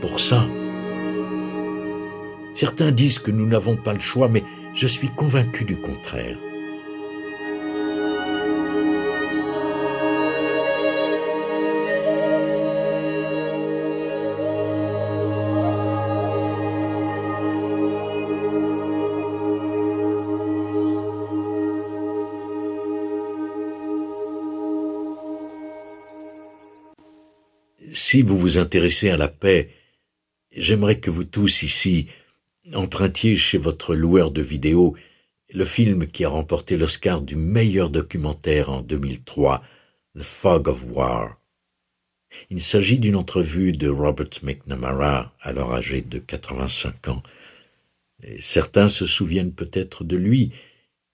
[0.00, 0.46] pour ça.
[2.54, 4.44] Certains disent que nous n'avons pas le choix, mais
[4.74, 6.36] je suis convaincu du contraire.
[27.92, 29.70] Si vous vous intéressez à la paix,
[30.52, 32.08] j'aimerais que vous tous ici
[32.74, 34.96] empruntiez chez votre loueur de vidéos
[35.52, 39.62] le film qui a remporté l'Oscar du meilleur documentaire en 2003,
[40.16, 41.40] The Fog of War.
[42.50, 47.22] Il s'agit d'une entrevue de Robert McNamara, alors âgé de 85 ans.
[48.38, 50.52] certains se souviennent peut-être de lui.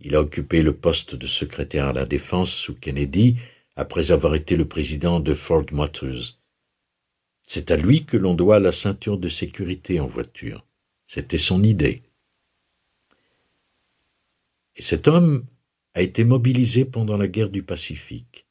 [0.00, 3.36] Il a occupé le poste de secrétaire à la défense sous Kennedy
[3.76, 6.36] après avoir été le président de Ford Motors.
[7.46, 10.66] C'est à lui que l'on doit la ceinture de sécurité en voiture.
[11.06, 12.02] C'était son idée.
[14.74, 15.46] Et cet homme
[15.94, 18.46] a été mobilisé pendant la guerre du Pacifique.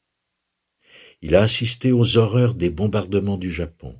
[1.22, 3.94] Il a assisté aux horreurs des bombardements du Japon.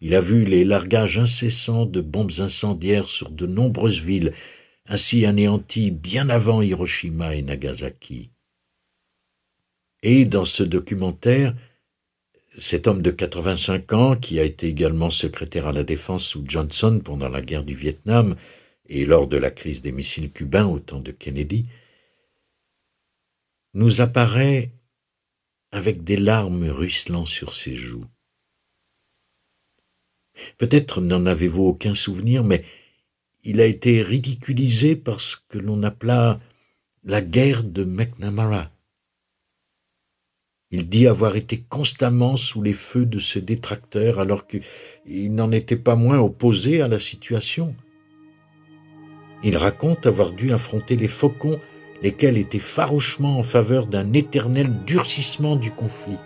[0.00, 4.32] Il a vu les largages incessants de bombes incendiaires sur de nombreuses villes,
[4.86, 8.30] ainsi anéanties bien avant Hiroshima et Nagasaki.
[10.02, 11.54] Et dans ce documentaire,
[12.56, 17.00] cet homme de 85 ans, qui a été également secrétaire à la défense sous Johnson
[17.04, 18.36] pendant la guerre du Vietnam
[18.86, 21.66] et lors de la crise des missiles cubains au temps de Kennedy,
[23.74, 24.72] nous apparaît
[25.70, 28.06] avec des larmes ruisselant sur ses joues.
[30.58, 32.64] Peut-être n'en avez-vous aucun souvenir, mais
[33.44, 36.40] il a été ridiculisé parce que l'on appela
[37.04, 38.70] la guerre de McNamara.
[40.72, 45.74] Il dit avoir été constamment sous les feux de ce détracteur alors qu'il n'en était
[45.74, 47.74] pas moins opposé à la situation.
[49.42, 51.58] Il raconte avoir dû affronter les faucons,
[52.02, 56.18] lesquels étaient farouchement en faveur d'un éternel durcissement du conflit.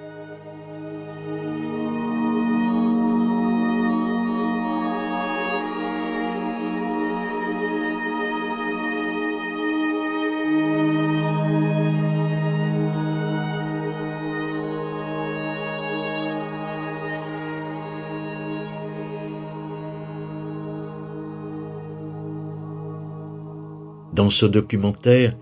[24.14, 25.36] Dans ce documentaire,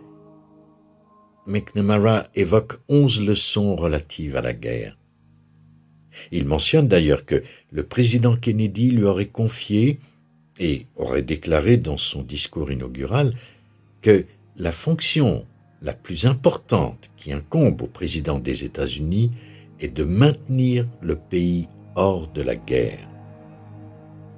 [1.47, 4.97] McNamara évoque onze leçons relatives à la guerre.
[6.31, 9.99] Il mentionne d'ailleurs que le président Kennedy lui aurait confié
[10.59, 13.35] et aurait déclaré dans son discours inaugural
[14.01, 14.25] que
[14.57, 15.45] la fonction
[15.83, 19.33] la plus importante qui incombe au président des États-Unis
[19.81, 23.07] est de maintenir le pays hors de la guerre.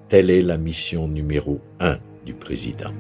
[0.09, 2.93] Telle est la mission numéro un du président.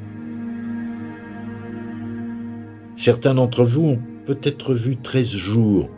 [2.97, 5.89] Certains d'entre vous ont peut-être vu 13 jours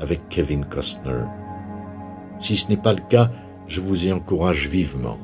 [0.00, 1.24] avec Kevin Costner.
[2.40, 3.30] Si ce n'est pas le cas,
[3.68, 5.18] je vous y encourage vivement.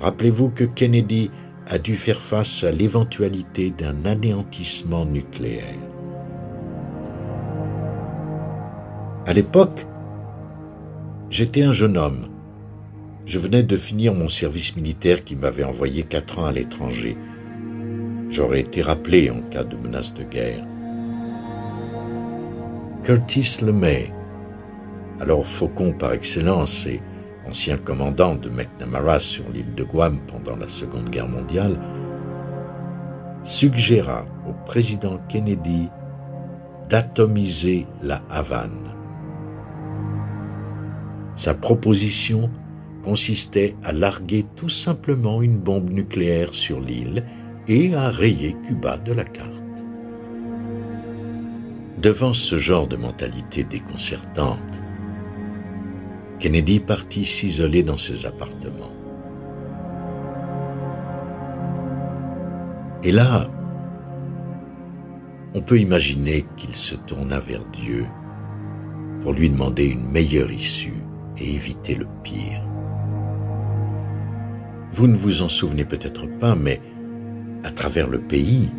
[0.00, 1.30] Rappelez-vous que Kennedy
[1.68, 5.78] a dû faire face à l'éventualité d'un anéantissement nucléaire.
[9.26, 9.86] À l'époque,
[11.30, 12.28] j'étais un jeune homme.
[13.24, 17.16] Je venais de finir mon service militaire qui m'avait envoyé quatre ans à l'étranger
[18.30, 20.64] j'aurais été rappelé en cas de menace de guerre.
[23.02, 24.12] Curtis LeMay,
[25.20, 27.00] alors faucon par excellence et
[27.48, 31.78] ancien commandant de McNamara sur l'île de Guam pendant la Seconde Guerre mondiale,
[33.44, 35.88] suggéra au président Kennedy
[36.88, 38.92] d'atomiser la Havane.
[41.34, 42.50] Sa proposition
[43.02, 47.24] consistait à larguer tout simplement une bombe nucléaire sur l'île
[47.68, 49.52] et à rayer Cuba de la carte.
[52.00, 54.82] Devant ce genre de mentalité déconcertante,
[56.38, 58.94] Kennedy partit s'isoler dans ses appartements.
[63.02, 63.48] Et là,
[65.54, 68.06] on peut imaginer qu'il se tourna vers Dieu
[69.20, 71.02] pour lui demander une meilleure issue
[71.36, 72.60] et éviter le pire.
[74.90, 76.80] Vous ne vous en souvenez peut-être pas, mais
[77.64, 78.70] à travers le pays,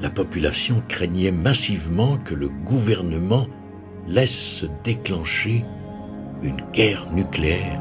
[0.00, 3.46] la population craignait massivement que le gouvernement
[4.06, 5.62] laisse se déclencher
[6.42, 7.80] une guerre nucléaire.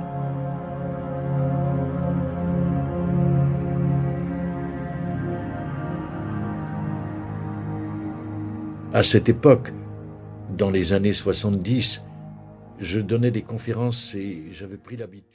[8.93, 9.73] À cette époque,
[10.55, 12.05] dans les années 70,
[12.77, 15.33] je donnais des conférences et j'avais pris l'habitude